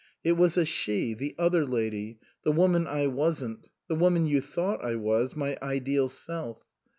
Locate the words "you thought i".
4.25-4.95